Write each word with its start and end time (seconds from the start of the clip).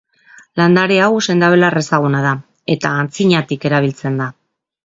Landare 0.59 0.97
hau, 1.07 1.09
sendabelar 1.33 1.77
ezaguna 1.83 2.23
da 2.27 2.33
eta 2.77 2.97
antzinatik 3.05 3.69
erabiltzen 3.71 4.19
da. 4.25 4.33